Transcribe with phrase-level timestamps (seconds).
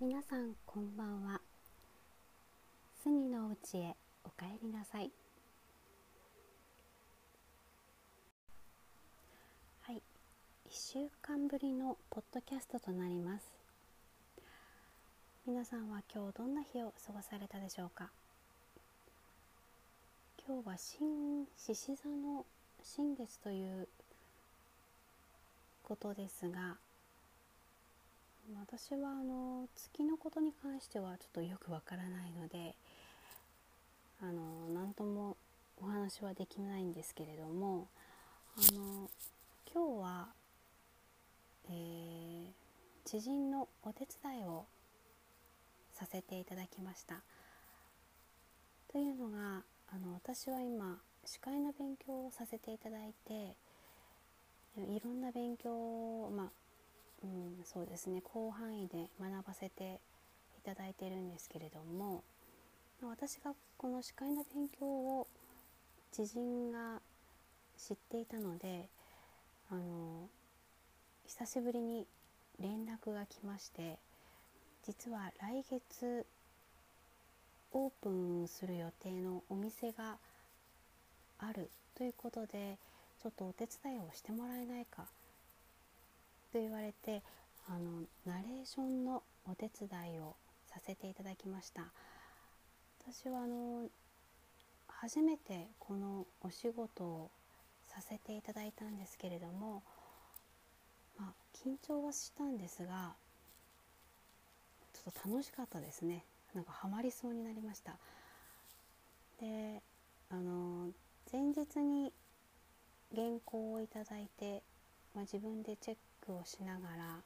[0.00, 1.40] 皆さんこんばんは。
[3.02, 5.10] 杉の内へお帰りなさい。
[9.82, 9.96] はい。
[9.96, 10.00] 1
[10.70, 13.44] 週間ぶりのポッドキャストとなります。
[15.44, 18.08] 皆さんは今日どんな日を過ごされたでしょうか？
[20.46, 22.46] 今日は新獅子座の
[22.84, 23.88] 新月という
[25.82, 26.76] ことですが
[28.56, 32.74] 私はあの月のことに関してはちょっとよくわからないので
[34.22, 35.36] あの何とも
[35.82, 37.88] お話はできないんですけれども
[38.56, 39.10] あの
[39.72, 40.28] 今日は、
[41.68, 42.48] えー、
[43.04, 44.64] 知人のお手伝いを
[45.92, 47.16] させていただきました。
[48.90, 53.56] というのがあの私は今司会の勉強をさせていただいて
[54.76, 56.46] いろんな勉強を、まあ、
[57.22, 58.22] うん、そうですね。
[58.32, 60.00] 広範囲で学ばせて
[60.58, 62.22] いただいてるんですけれども
[63.02, 65.26] 私がこの司会の勉強を
[66.12, 67.00] 知人が
[67.76, 68.88] 知っていたので
[69.70, 70.28] あの
[71.26, 72.06] 久しぶりに
[72.60, 73.98] 連絡が来まして
[74.84, 76.26] 実は来月
[77.72, 80.16] オープンする予定のお店が
[81.38, 82.78] あるということで
[83.22, 85.04] ちょっとお手伝いをしてもらえないか
[86.52, 87.22] と言われて
[87.68, 91.82] あのナレーションのお手伝いをさせていただきました。
[93.08, 93.88] 私はあの
[94.88, 97.30] 初めてこのお仕事を
[97.86, 99.82] させていただいたんですけれども、
[101.18, 101.32] まあ、
[101.64, 103.14] 緊張はしたんですが
[104.92, 106.24] ちょっと楽しかったですね。
[106.54, 107.96] なんかハマりそうになりました。
[109.40, 109.80] で
[110.30, 110.88] あの
[111.32, 112.12] 前日に
[113.14, 114.62] 原稿をいただいて、
[115.18, 117.16] まあ、自分でチェックをしながら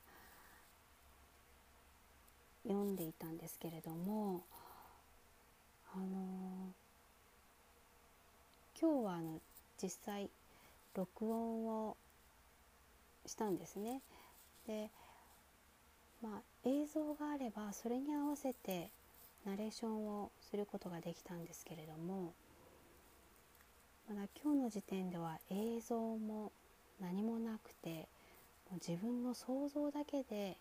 [2.63, 4.45] 読んでいたんですけれども
[5.95, 6.73] あの
[8.81, 9.41] 今日はあの
[9.83, 10.31] 実際
[10.97, 11.99] 録音を
[13.27, 14.01] したんですね。
[14.67, 14.89] で
[16.23, 18.89] まあ映像があればそれに合わせて
[19.45, 22.33] ナレーションをすることができたんですけれども
[24.09, 26.53] まだ今日の時点では映像も
[27.03, 28.09] 何もなくて
[28.71, 30.57] もう自分の想像だけで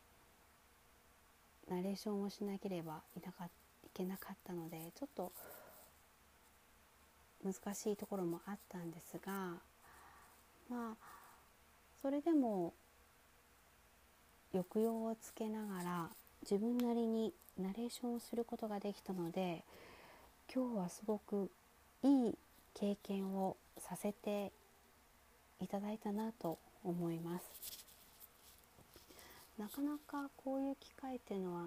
[1.69, 3.50] ナレーションをしなければいなかい
[3.94, 5.31] けなかったのでちょっと
[7.44, 9.31] 難しいところもあったんですが
[10.69, 10.96] まあ
[12.01, 12.74] それでも
[14.51, 16.09] 抑揚をつけながら
[16.41, 19.63] 自分なりにナレーションをすることができたので
[20.53, 21.50] 今日はすごく
[22.03, 22.38] いい
[22.74, 24.51] 経験をさせて
[25.62, 27.46] いただいたなと思います。
[29.58, 31.66] なかなかこういう機会っていうのは、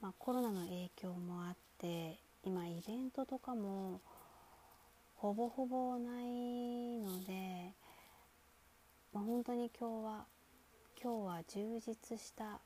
[0.00, 4.00] まあ、コロナの影響もあって今イベントとかも
[5.16, 7.74] ほぼほぼないので、
[9.12, 10.24] まあ、本当に今日は
[11.02, 12.60] 今日は充実した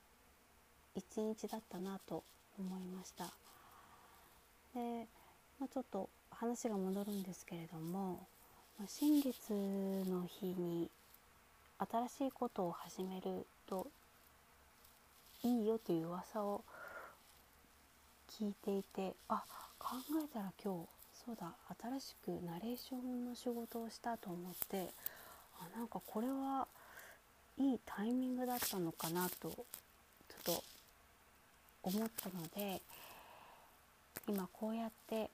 [0.94, 2.22] 一日だったなと
[2.56, 3.24] 思いました
[4.74, 5.08] で、
[5.58, 8.26] まあ、ちょっと話が戻るんですけれども、
[8.78, 10.90] ま、新月の日に
[11.78, 13.86] 新しいことを始めると
[15.44, 16.64] いいよという噂を
[18.32, 19.44] 聞いていてあ
[19.78, 19.90] 考
[20.24, 20.88] えたら今日
[21.24, 24.88] そうだ新しくナレーションの仕事をしたと思って
[25.60, 26.66] あなんかこれは
[27.56, 29.56] いいタイミングだったのかなとちょっ
[30.42, 30.64] と
[31.84, 32.80] 思ったので
[34.26, 35.30] 今こうやって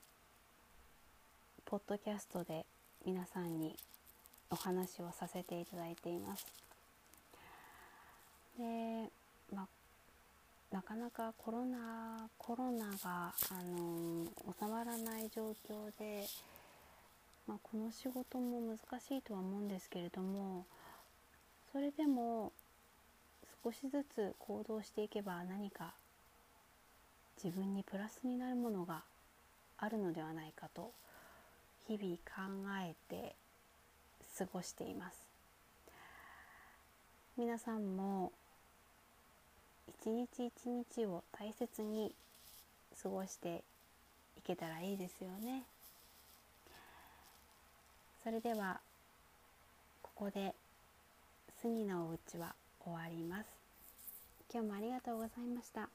[1.65, 2.65] ポッドキャストで
[3.05, 3.75] 皆さんに
[4.51, 6.45] お話をさせていただいています。
[8.57, 9.09] で、
[9.53, 9.67] まあ、
[10.71, 14.25] なかなかコロナコロナが、あの
[14.59, 16.27] 収まらない状況で、
[17.47, 20.65] まあ、この仕事も難しいとは思うんですけれども
[21.71, 22.51] それでも
[23.63, 25.93] 少しずつ行動していけば何か
[27.43, 29.01] 自分にプラスになるものが
[29.77, 30.91] あるのではないかと
[31.91, 33.35] 日々考えて
[34.37, 35.17] 過ごしています。
[37.37, 38.31] 皆さんも
[40.01, 42.15] 一日一日を大切に
[43.03, 43.61] 過ごして
[44.37, 45.63] いけたらいいですよね。
[48.23, 48.79] それでは
[50.01, 50.55] ここで
[51.61, 52.55] 「杉のおうち」は
[52.85, 53.47] 終わります。
[54.53, 55.89] 今日もありがとうございました。